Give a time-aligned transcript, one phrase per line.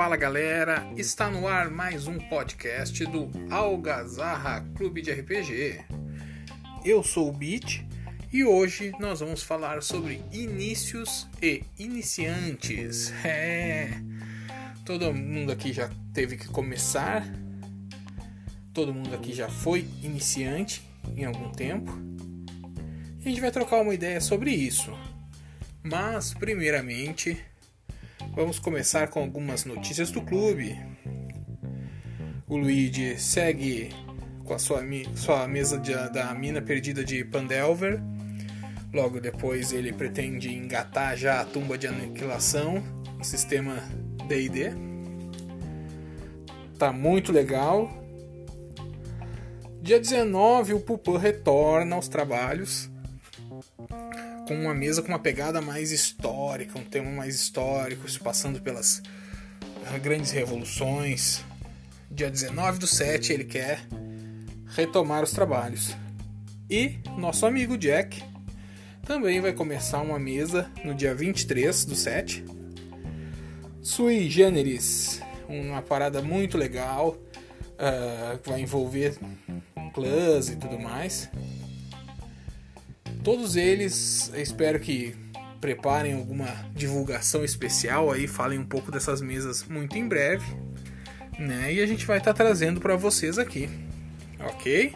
[0.00, 5.84] Fala galera, está no ar mais um podcast do Algazarra Clube de RPG.
[6.82, 7.84] Eu sou o Beat
[8.32, 13.12] e hoje nós vamos falar sobre inícios e iniciantes.
[13.22, 13.90] É,
[14.86, 17.22] todo mundo aqui já teve que começar,
[18.72, 20.80] todo mundo aqui já foi iniciante
[21.14, 21.92] em algum tempo.
[23.18, 24.98] E a gente vai trocar uma ideia sobre isso.
[25.82, 27.36] Mas, primeiramente,
[28.34, 30.78] vamos começar com algumas notícias do clube.
[32.48, 33.90] O Luigi segue
[34.44, 34.82] com a sua,
[35.14, 38.00] sua mesa de, da mina perdida de Pandelver.
[38.92, 42.82] Logo depois ele pretende engatar já a tumba de aniquilação
[43.16, 43.76] no sistema
[44.26, 44.72] D&D.
[46.78, 47.88] Tá muito legal.
[49.80, 52.90] Dia 19 o Pupan retorna aos trabalhos
[54.50, 59.00] com uma mesa com uma pegada mais histórica, um tema mais histórico, passando pelas
[60.02, 61.44] grandes revoluções.
[62.10, 63.86] Dia 19 do 7 ele quer
[64.74, 65.96] retomar os trabalhos.
[66.68, 68.24] E nosso amigo Jack
[69.06, 72.44] também vai começar uma mesa no dia 23 do 7.
[73.80, 79.16] Sui Generis, uma parada muito legal, uh, vai envolver
[79.94, 81.30] clãs e tudo mais.
[83.22, 85.14] Todos eles, espero que
[85.60, 90.46] preparem alguma divulgação especial aí, falem um pouco dessas mesas muito em breve,
[91.38, 91.74] né?
[91.74, 93.68] E a gente vai estar tá trazendo para vocês aqui,
[94.38, 94.94] ok?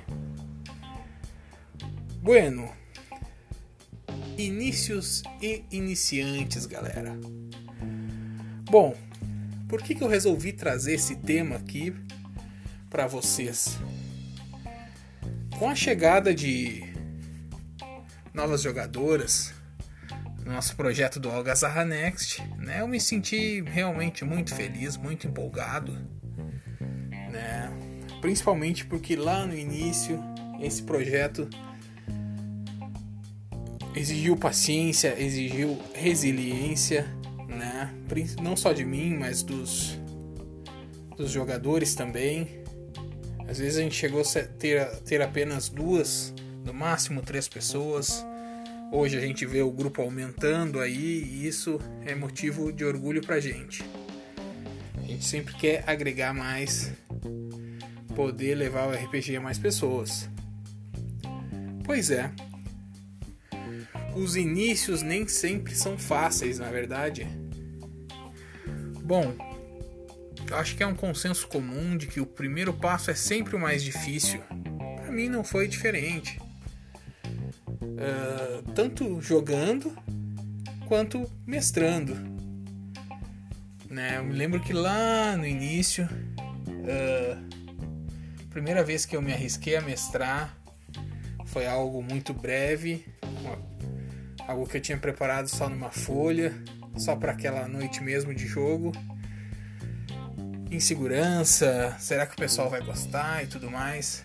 [2.22, 2.72] Bueno,
[4.39, 7.14] inícios e iniciantes, galera.
[8.70, 8.97] Bom,
[9.69, 11.95] por que, que eu resolvi trazer esse tema aqui
[12.89, 13.78] para vocês?
[15.58, 16.94] Com a chegada de
[18.34, 19.54] novas jogadoras
[20.44, 22.80] no nosso projeto do Algazarra Next, né?
[22.80, 25.96] Eu me senti realmente muito feliz, muito empolgado,
[27.30, 27.70] né?
[28.20, 30.20] Principalmente porque lá no início
[30.61, 31.48] esse projeto
[33.94, 37.06] exigiu paciência, exigiu resiliência,
[37.48, 37.94] né?
[38.42, 39.98] Não só de mim, mas dos
[41.17, 42.64] dos jogadores também.
[43.46, 46.34] Às vezes a gente chegou a ter, ter apenas duas
[46.64, 48.25] no máximo três pessoas.
[48.91, 53.39] Hoje a gente vê o grupo aumentando aí e isso é motivo de orgulho pra
[53.39, 53.85] gente.
[54.97, 56.92] A gente sempre quer agregar mais,
[58.17, 60.29] poder levar o RPG a mais pessoas.
[61.85, 62.30] Pois é.
[64.17, 67.27] Os inícios nem sempre são fáceis, na verdade.
[69.03, 69.35] Bom,
[70.53, 73.83] acho que é um consenso comum de que o primeiro passo é sempre o mais
[73.83, 74.41] difícil.
[74.97, 76.39] Para mim não foi diferente.
[77.84, 79.95] Uh, tanto jogando
[80.86, 82.17] quanto mestrando.
[83.89, 84.18] Né?
[84.18, 86.08] Eu me lembro que lá no início,
[86.68, 87.55] uh,
[88.50, 90.56] primeira vez que eu me arrisquei a mestrar
[91.46, 93.05] foi algo muito breve,
[94.48, 96.52] algo que eu tinha preparado só numa folha,
[96.96, 98.92] só para aquela noite mesmo de jogo.
[100.70, 104.24] Insegurança, será que o pessoal vai gostar e tudo mais.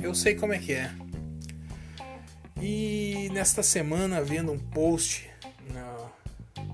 [0.00, 0.90] Eu sei como é que é.
[2.60, 5.30] E nesta semana, vendo um post
[5.72, 6.10] na,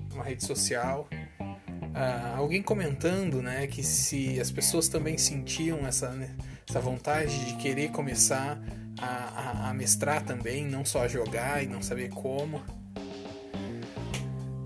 [0.09, 1.07] numa rede social,
[1.39, 6.35] uh, alguém comentando né, que se as pessoas também sentiam essa, né,
[6.67, 8.59] essa vontade de querer começar
[8.99, 12.63] a, a, a, mestrar também, não só a jogar e não saber como.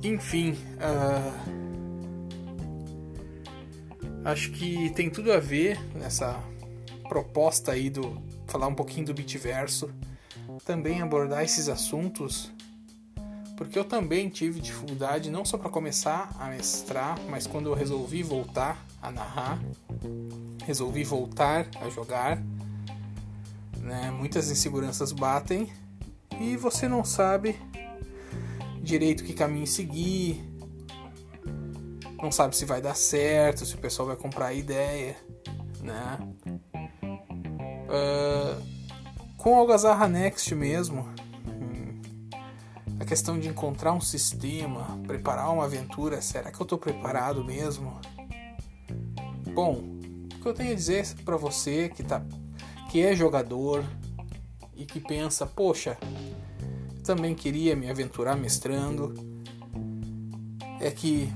[0.01, 1.59] Enfim, uh,
[4.23, 6.41] acho que tem tudo a ver nessa
[7.09, 9.93] proposta aí do falar um pouquinho do Bitverso
[10.59, 12.51] também abordar esses assuntos,
[13.57, 18.23] porque eu também tive dificuldade não só para começar a mestrar, mas quando eu resolvi
[18.23, 19.59] voltar a narrar,
[20.65, 22.41] resolvi voltar a jogar,
[23.77, 24.11] né?
[24.11, 25.71] Muitas inseguranças batem
[26.39, 27.59] e você não sabe
[28.81, 30.43] direito que caminho seguir,
[32.21, 35.17] não sabe se vai dar certo, se o pessoal vai comprar a ideia,
[35.81, 36.17] né?
[37.89, 38.68] Uh,
[39.39, 41.07] com Algazarra Next mesmo,
[42.99, 47.99] a questão de encontrar um sistema, preparar uma aventura, será que eu estou preparado mesmo?
[49.53, 49.81] Bom,
[50.35, 52.21] o que eu tenho a dizer para você que, tá,
[52.91, 53.85] que é jogador
[54.75, 55.97] e que pensa, poxa,
[57.05, 59.13] também queria me aventurar mestrando,
[60.81, 61.31] é que,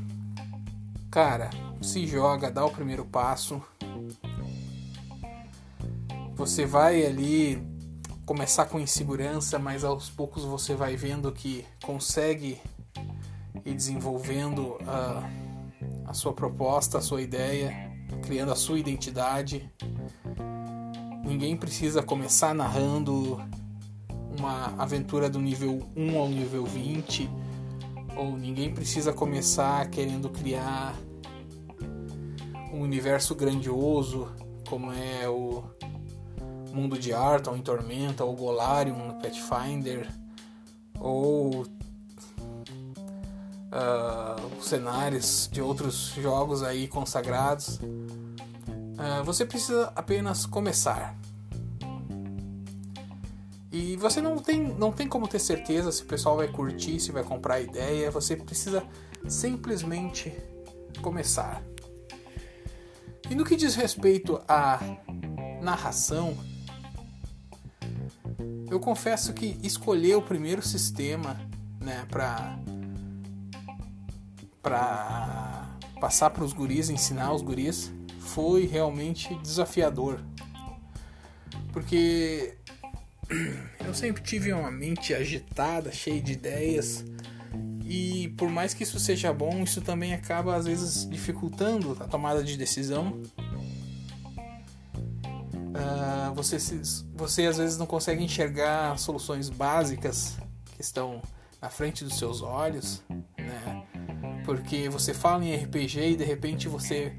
[1.10, 1.50] cara,
[1.82, 3.62] se joga, dá o primeiro passo,
[6.36, 7.73] você vai ali
[8.26, 12.60] começar com insegurança, mas aos poucos você vai vendo que consegue
[13.66, 17.92] ir desenvolvendo uh, a sua proposta, a sua ideia,
[18.24, 19.70] criando a sua identidade.
[21.26, 23.42] Ninguém precisa começar narrando
[24.38, 27.30] uma aventura do nível 1 ao nível 20,
[28.16, 30.96] ou ninguém precisa começar querendo criar
[32.72, 34.30] um universo grandioso
[34.68, 35.64] como é o
[36.74, 40.10] Mundo de Arton em Tormenta, ou Golarion no Pathfinder,
[41.00, 41.68] ou
[43.74, 47.80] uh, cenários de outros jogos aí consagrados.
[47.80, 51.16] Uh, você precisa apenas começar.
[53.72, 57.12] E você não tem, não tem como ter certeza se o pessoal vai curtir, se
[57.12, 58.12] vai comprar a ideia.
[58.12, 58.84] Você precisa
[59.28, 60.32] simplesmente
[61.02, 61.62] começar.
[63.30, 64.80] E no que diz respeito à
[65.60, 66.38] narração,
[68.74, 71.40] eu confesso que escolher o primeiro sistema,
[71.80, 72.58] né, para
[74.64, 80.20] para passar para os guris, ensinar os guris, foi realmente desafiador.
[81.72, 82.58] Porque
[83.86, 87.06] eu sempre tive uma mente agitada, cheia de ideias,
[87.86, 92.44] e por mais que isso seja bom, isso também acaba às vezes dificultando a tomada
[92.44, 93.22] de decisão.
[95.74, 96.58] Uh, você,
[97.16, 100.38] você às vezes não consegue enxergar soluções básicas
[100.76, 101.20] que estão
[101.60, 103.84] na frente dos seus olhos, né?
[104.46, 107.16] Porque você fala em RPG e de repente você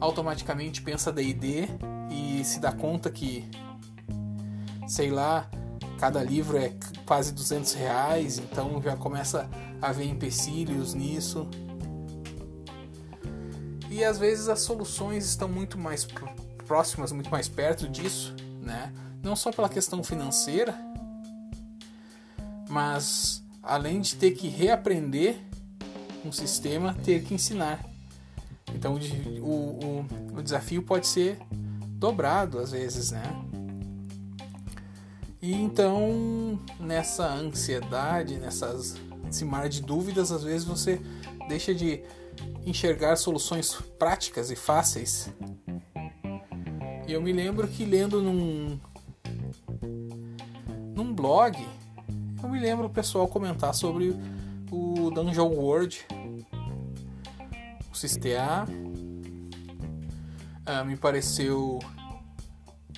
[0.00, 1.68] automaticamente pensa D&D
[2.10, 3.48] e se dá conta que,
[4.88, 5.48] sei lá,
[5.98, 6.72] cada livro é
[7.06, 9.48] quase 200 reais, então já começa
[9.80, 11.48] a haver empecilhos nisso.
[13.88, 16.04] E às vezes as soluções estão muito mais
[16.72, 18.90] próximas, muito mais perto disso, né?
[19.22, 20.74] Não só pela questão financeira,
[22.66, 25.36] mas além de ter que reaprender
[26.24, 27.84] um sistema, ter que ensinar.
[28.74, 30.06] Então o, o,
[30.38, 31.38] o desafio pode ser
[31.98, 33.22] dobrado às vezes, né?
[35.42, 38.96] E então nessa ansiedade, nessas
[39.28, 40.98] esse mar de dúvidas, às vezes você
[41.50, 42.02] deixa de
[42.64, 45.28] enxergar soluções práticas e fáceis.
[47.06, 48.78] Eu me lembro que lendo num
[50.94, 51.56] num blog,
[52.42, 54.16] eu me lembro o pessoal comentar sobre
[54.70, 56.06] o Dungeon World,
[57.90, 58.66] o CTA.
[60.64, 61.80] Ah, me pareceu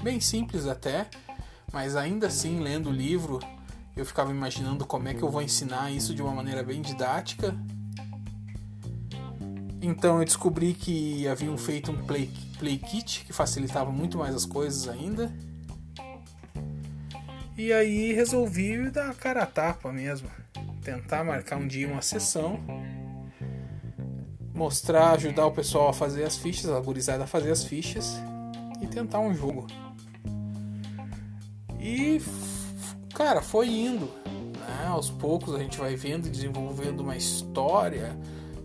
[0.02, 1.08] bem simples até,
[1.72, 3.40] mas ainda assim, lendo o livro,
[3.96, 7.56] eu ficava imaginando como é que eu vou ensinar isso de uma maneira bem didática.
[9.84, 14.46] Então eu descobri que haviam feito um play, play kit que facilitava muito mais as
[14.46, 15.30] coisas ainda.
[17.54, 20.30] E aí resolvi dar a cara a tapa mesmo.
[20.82, 22.58] Tentar marcar um dia uma sessão.
[24.54, 28.16] Mostrar, ajudar o pessoal a fazer as fichas, a gurizada a fazer as fichas.
[28.80, 29.66] E tentar um jogo.
[31.78, 32.22] E
[33.14, 34.06] cara, foi indo.
[34.58, 34.86] Né?
[34.88, 38.16] Aos poucos a gente vai vendo desenvolvendo uma história.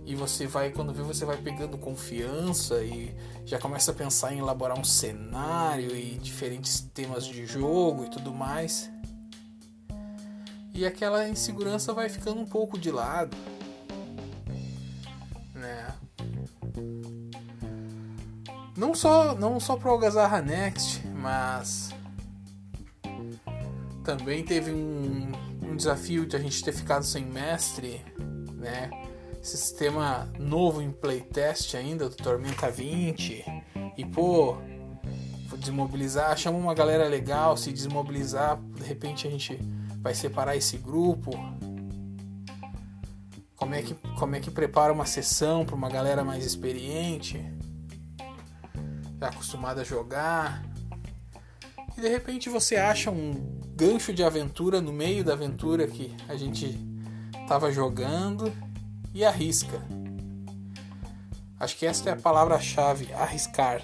[0.10, 3.16] E você vai, quando vê, você vai pegando confiança e
[3.46, 8.34] já começa a pensar em elaborar um cenário e diferentes temas de jogo e tudo
[8.34, 8.90] mais.
[10.74, 13.38] E aquela insegurança vai ficando um pouco de lado.
[15.54, 15.94] Né?
[18.76, 21.92] Não só, não só para o Algazarra Next, mas
[24.04, 28.04] também teve um, um desafio de a gente ter ficado sem mestre,
[28.56, 28.90] né?
[29.42, 33.46] Sistema novo em playtest ainda do Tormenta 20.
[33.98, 34.58] E pô,
[35.60, 39.60] desmobilizar, chama uma galera legal, se desmobilizar, de repente a gente
[40.02, 41.32] vai separar esse grupo.
[43.56, 47.44] Como é que, como é que prepara uma sessão para uma galera mais experiente,
[49.20, 50.64] já acostumada a jogar.
[51.98, 56.36] E de repente você acha um gancho de aventura no meio da aventura que a
[56.36, 56.80] gente
[57.42, 58.52] estava jogando
[59.14, 59.82] e arrisca.
[61.60, 63.82] Acho que essa é a palavra-chave, arriscar.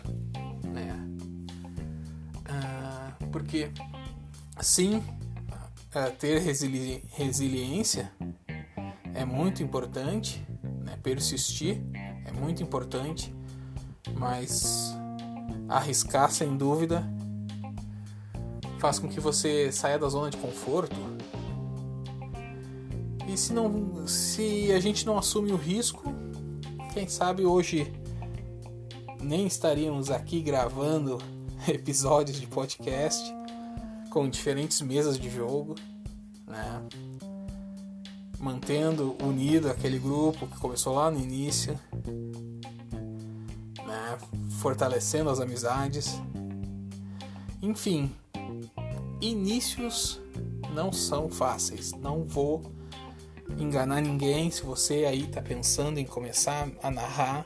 [0.63, 0.96] Né?
[2.46, 3.72] Ah, porque,
[4.62, 5.03] sim,
[5.94, 8.12] ah, ter resili resiliência
[9.13, 10.46] é muito importante,
[10.84, 10.98] né?
[11.03, 11.82] persistir
[12.25, 13.34] é muito importante,
[14.17, 14.96] mas
[15.67, 17.03] arriscar sem dúvida
[18.79, 20.96] faz com que você saia da zona de conforto.
[23.36, 26.06] E se não, se a gente não assume o risco,
[26.94, 27.92] quem sabe hoje
[29.20, 31.18] nem estaríamos aqui gravando
[31.68, 33.22] episódios de podcast
[34.10, 35.75] com diferentes mesas de jogo,
[36.48, 36.82] né?
[38.39, 41.77] Mantendo unido aquele grupo que começou lá no início.
[43.86, 44.18] né?
[44.62, 46.22] Fortalecendo as amizades.
[47.62, 48.10] Enfim,
[49.20, 50.22] inícios
[50.74, 51.92] não são fáceis.
[51.92, 52.75] Não vou
[53.58, 54.52] enganar ninguém.
[54.52, 57.46] Se você aí tá pensando em começar a narrar,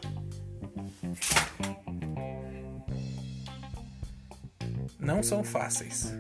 [5.00, 6.14] não são fáceis.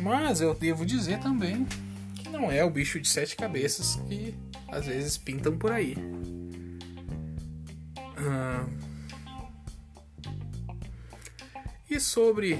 [0.00, 1.66] Mas eu devo dizer também
[2.16, 4.34] que não é o bicho de sete cabeças que
[4.68, 5.96] às vezes pintam por aí.
[8.16, 8.66] Ah,
[11.88, 12.58] e sobre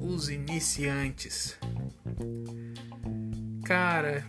[0.00, 1.58] os iniciantes?
[3.64, 4.26] Cara,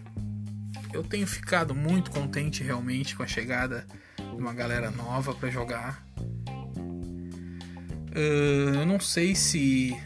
[0.94, 3.86] eu tenho ficado muito contente realmente com a chegada
[4.18, 6.06] de uma galera nova para jogar.
[8.16, 9.98] Uh, eu não sei se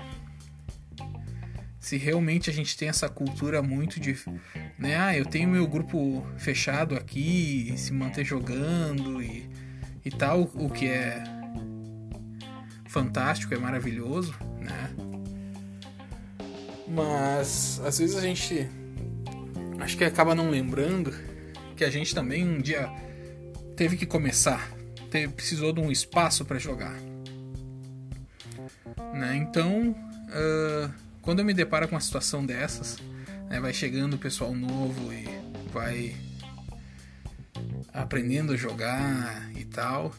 [1.87, 4.13] se realmente a gente tem essa cultura muito de,
[4.77, 9.49] né, ah, eu tenho meu grupo fechado aqui, se manter jogando e,
[10.03, 11.23] e tal, o que é
[12.89, 14.93] fantástico, é maravilhoso, né?
[16.89, 18.69] Mas às vezes a gente
[19.79, 21.13] acho que acaba não lembrando
[21.75, 22.89] que a gente também um dia
[23.75, 24.71] teve que começar,
[25.11, 26.95] teve, precisou de um espaço para jogar.
[29.13, 29.35] Né?
[29.35, 30.91] Então, uh,
[31.21, 32.97] quando eu me deparo com uma situação dessas,
[33.49, 35.27] né, vai chegando o pessoal novo e
[35.71, 36.15] vai
[37.93, 40.13] aprendendo a jogar e tal,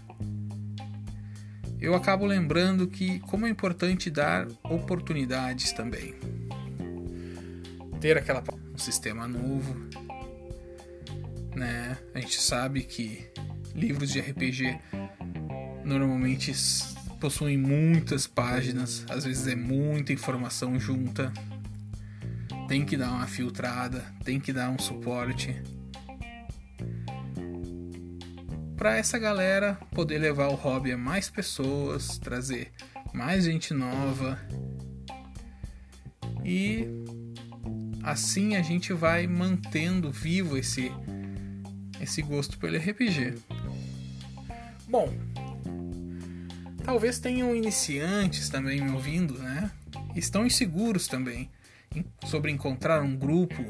[1.80, 6.14] eu acabo lembrando que como é importante dar oportunidades também.
[8.00, 8.42] Ter aquela
[8.78, 9.74] um sistema novo,
[11.52, 11.98] né?
[12.14, 13.28] A gente sabe que
[13.74, 14.78] livros de RPG
[15.84, 16.52] normalmente
[17.20, 21.32] possuem muitas páginas, às vezes é muita informação junta.
[22.68, 25.60] Tem que dar uma filtrada, tem que dar um suporte
[28.76, 32.70] para essa galera poder levar o hobby a mais pessoas, trazer
[33.12, 34.38] mais gente nova
[36.44, 37.07] e
[38.02, 40.92] assim a gente vai mantendo vivo esse
[42.00, 43.34] esse gosto pelo RPG.
[44.88, 45.12] Bom,
[46.84, 49.70] talvez tenham iniciantes também me ouvindo, né?
[50.14, 51.50] Estão inseguros também
[52.26, 53.62] sobre encontrar um grupo,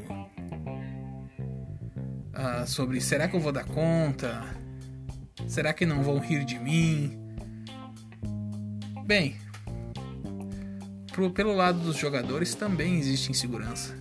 [2.33, 4.45] uh, sobre será que eu vou dar conta?
[5.47, 7.17] Será que não vão rir de mim?
[9.05, 9.35] Bem,
[11.11, 13.97] pro, pelo lado dos jogadores também existe insegurança.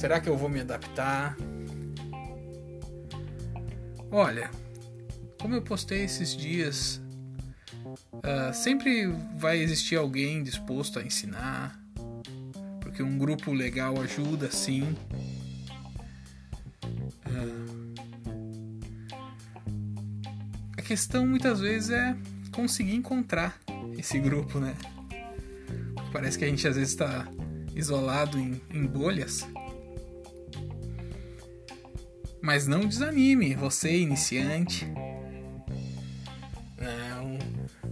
[0.00, 1.36] Será que eu vou me adaptar?
[4.10, 4.50] Olha,
[5.38, 7.02] como eu postei esses dias
[8.20, 11.80] Uh, sempre vai existir alguém disposto a ensinar,
[12.80, 14.82] porque um grupo legal ajuda sim.
[17.26, 17.94] Uh,
[20.76, 22.14] a questão muitas vezes é
[22.52, 23.58] conseguir encontrar
[23.96, 24.76] esse grupo, né?
[26.12, 27.26] Parece que a gente às vezes está
[27.74, 29.46] isolado em, em bolhas.
[32.42, 34.86] Mas não desanime, você iniciante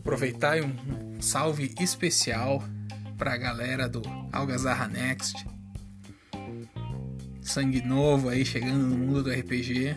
[0.09, 2.64] aproveitar um salve especial
[3.19, 4.00] para a galera do
[4.33, 5.47] Algazarra Next.
[7.43, 9.97] Sangue novo aí chegando no mundo do RPG.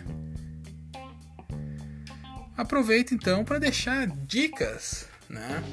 [2.58, 5.64] Aproveita então para deixar dicas, né?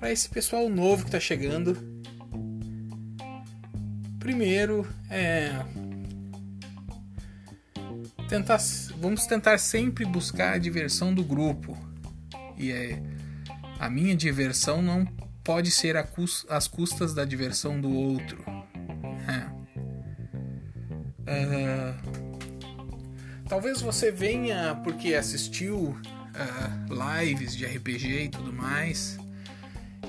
[0.00, 1.78] Para esse pessoal novo que está chegando.
[4.18, 5.64] Primeiro é
[8.32, 8.58] tentar
[8.98, 11.76] vamos tentar sempre buscar a diversão do grupo.
[12.56, 13.02] E é
[13.78, 15.04] a minha diversão não
[15.44, 15.96] pode ser
[16.48, 18.42] às custas da diversão do outro.
[19.28, 19.62] É.
[21.22, 21.94] Uh,
[23.48, 29.18] talvez você venha porque assistiu uh, lives de RPG e tudo mais,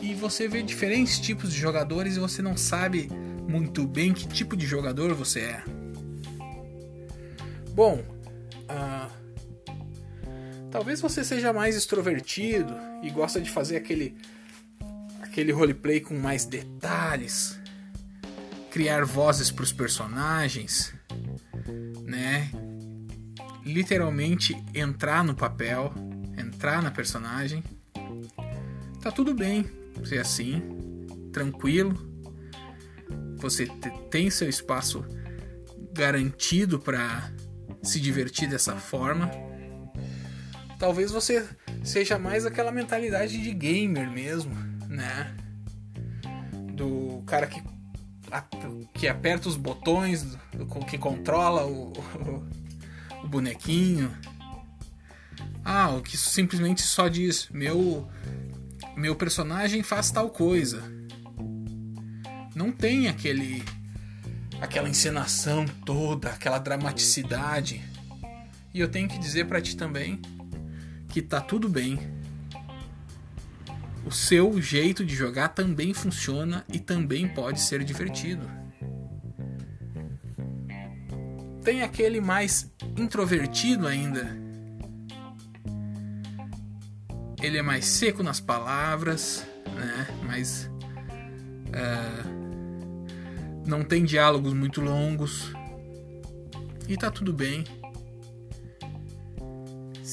[0.02, 3.10] e você vê diferentes tipos de jogadores e você não sabe
[3.48, 5.64] muito bem que tipo de jogador você é.
[7.74, 8.13] Bom,
[10.74, 14.18] Talvez você seja mais extrovertido e gosta de fazer aquele
[15.22, 17.60] aquele roleplay com mais detalhes,
[18.72, 20.92] criar vozes para os personagens,
[22.02, 22.50] né?
[23.64, 25.94] Literalmente entrar no papel,
[26.36, 27.64] entrar na personagem.
[29.00, 29.70] Tá tudo bem
[30.04, 30.60] ser assim,
[31.32, 31.94] tranquilo.
[33.38, 33.68] Você
[34.10, 35.06] tem seu espaço
[35.94, 37.32] garantido para
[37.84, 39.30] se divertir dessa forma
[40.84, 41.48] talvez você
[41.82, 44.54] seja mais aquela mentalidade de gamer mesmo,
[44.90, 45.34] né?
[46.74, 47.64] Do cara que,
[48.94, 50.38] que aperta os botões,
[50.90, 54.12] que controla o, o, o bonequinho.
[55.64, 58.06] Ah, o que simplesmente só diz meu
[58.98, 60.84] meu personagem faz tal coisa.
[62.54, 63.64] Não tem aquele
[64.60, 67.82] aquela encenação toda, aquela dramaticidade.
[68.74, 70.20] E eu tenho que dizer para ti também
[71.14, 72.00] que tá tudo bem.
[74.04, 78.50] O seu jeito de jogar também funciona e também pode ser divertido.
[81.64, 82.68] Tem aquele mais
[82.98, 84.36] introvertido ainda.
[87.40, 90.08] Ele é mais seco nas palavras, né?
[90.26, 90.68] Mais
[91.68, 92.34] uh,
[93.68, 95.54] não tem diálogos muito longos
[96.88, 97.64] e tá tudo bem.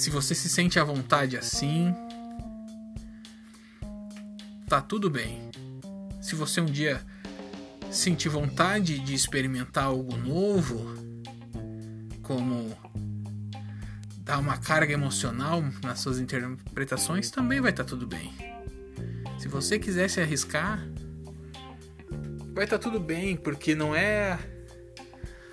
[0.00, 1.94] Se você se sente à vontade assim,
[4.66, 5.50] tá tudo bem.
[6.22, 7.02] Se você um dia
[7.90, 10.86] sentir vontade de experimentar algo novo,
[12.22, 12.74] como
[14.20, 18.32] dar uma carga emocional nas suas interpretações, também vai estar tá tudo bem.
[19.38, 20.82] Se você quiser se arriscar,
[22.54, 24.38] vai estar tá tudo bem, porque não é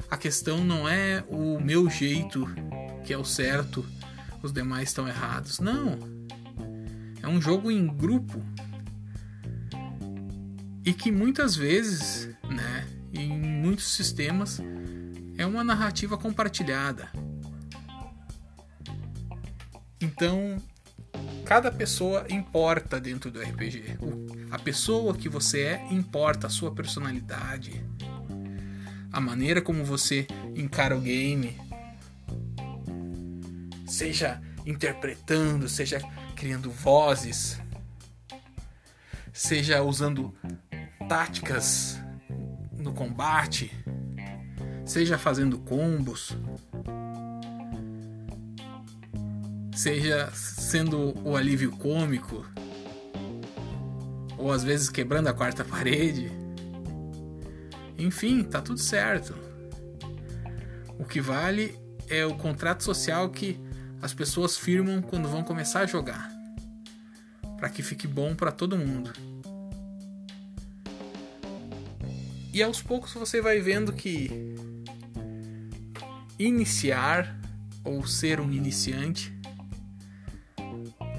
[0.10, 2.48] a questão não é o meu jeito
[3.04, 3.86] que é o certo,
[4.41, 5.60] os demais estão errados.
[5.60, 5.98] Não.
[7.22, 8.41] É um jogo em grupo.
[10.86, 14.62] E que muitas vezes, né, em muitos sistemas
[15.38, 17.12] é uma narrativa compartilhada.
[20.00, 20.58] Então,
[21.44, 23.98] cada pessoa importa dentro do RPG.
[24.51, 27.84] A pessoa que você é importa, a sua personalidade,
[29.12, 31.58] a maneira como você encara o game,
[33.88, 36.00] seja interpretando, seja
[36.36, 37.60] criando vozes,
[39.34, 40.36] seja usando
[41.08, 42.00] táticas
[42.77, 43.72] no combate
[44.88, 46.36] seja fazendo combos,
[49.76, 52.45] seja sendo o alívio cômico,
[54.38, 56.32] ou às vezes quebrando a quarta parede.
[57.97, 59.36] Enfim, tá tudo certo.
[60.97, 63.60] O que vale é o contrato social que
[64.08, 66.32] as pessoas firmam quando vão começar a jogar,
[67.58, 69.12] para que fique bom para todo mundo.
[72.54, 74.56] E aos poucos você vai vendo que
[76.39, 77.38] iniciar
[77.84, 79.38] ou ser um iniciante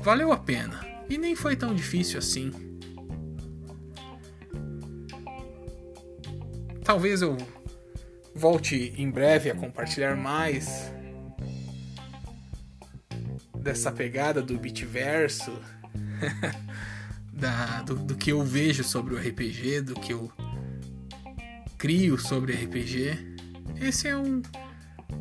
[0.00, 2.50] valeu a pena e nem foi tão difícil assim.
[6.82, 7.36] Talvez eu
[8.34, 10.90] volte em breve a compartilhar mais
[13.68, 15.52] dessa pegada do Bitverso,
[17.84, 20.32] do, do que eu vejo sobre o RPG, do que eu
[21.76, 23.36] crio sobre RPG.
[23.78, 24.40] Esse é um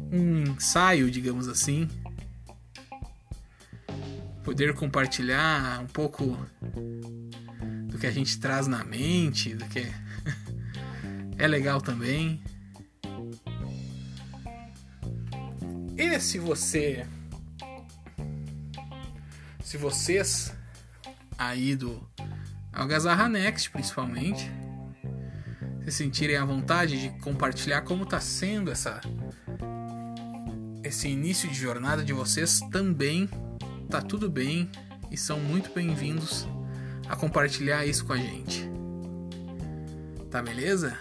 [0.10, 1.90] um ensaio, digamos assim.
[4.46, 6.38] Poder compartilhar um pouco
[7.90, 9.86] do que a gente traz na mente, do que
[11.38, 12.42] é legal também.
[15.98, 17.06] E se você
[19.68, 20.56] se vocês
[21.38, 22.02] aí do
[22.72, 24.50] Algazarra Next principalmente
[25.84, 29.02] se sentirem à vontade de compartilhar como está sendo essa
[30.86, 33.30] esse início de jornada de vocês também
[33.90, 34.72] tá tudo bem
[35.12, 36.48] e são muito bem-vindos
[37.10, 38.70] a compartilhar isso com a gente.
[40.32, 40.98] Tá beleza?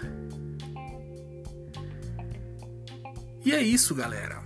[3.44, 4.45] E é isso, galera.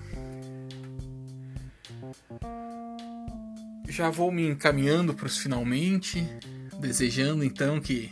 [4.01, 6.27] Já vou me encaminhando para os finalmente,
[6.81, 8.11] desejando então que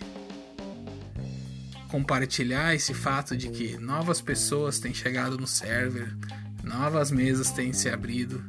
[1.91, 6.15] compartilhar esse fato de que novas pessoas têm chegado no server,
[6.63, 8.45] novas mesas têm se abrido,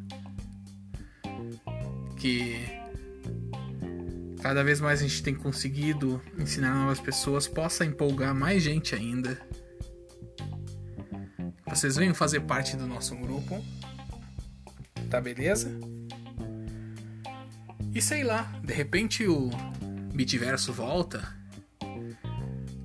[2.18, 2.58] que
[4.42, 9.42] cada vez mais a gente tem conseguido ensinar novas pessoas, possa empolgar mais gente ainda.
[11.66, 13.64] Vocês venham fazer parte do nosso grupo,
[15.10, 15.72] tá beleza?
[18.00, 19.50] E sei lá, de repente o
[20.14, 21.36] Bitverso volta.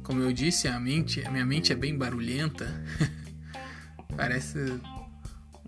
[0.03, 2.66] Como eu disse, a mente, a minha mente é bem barulhenta.
[4.16, 4.59] Parece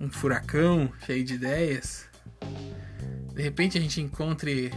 [0.01, 2.07] um furacão cheio de ideias.
[3.37, 4.73] De repente a gente encontre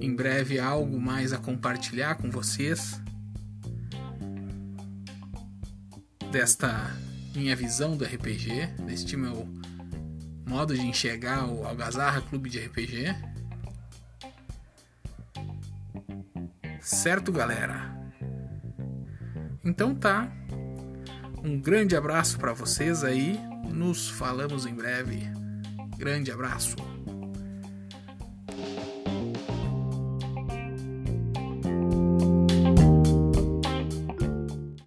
[0.00, 3.00] em breve algo mais a compartilhar com vocês
[6.32, 6.96] desta
[7.32, 9.48] minha visão do RPG, deste meu
[10.44, 13.29] modo de enxergar o Algazarra Clube de RPG.
[16.90, 17.88] Certo, galera?
[19.64, 20.28] Então tá.
[21.42, 23.38] Um grande abraço para vocês aí
[23.72, 25.22] nos falamos em breve.
[25.96, 26.74] Grande abraço.